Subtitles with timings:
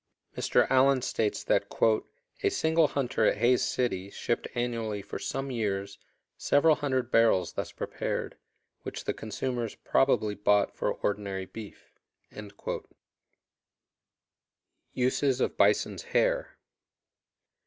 [0.35, 0.65] Mr.
[0.71, 1.67] Allen states that
[2.41, 5.99] "a single hunter at Hays City shipped annually for some years
[6.39, 8.35] several hundred barrels thus prepared,
[8.81, 11.91] which the consumers probably bought for ordinary beef."
[14.97, 16.57] _Uses of bison's hair.